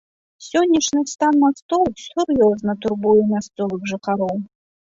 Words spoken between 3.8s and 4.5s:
жыхароў.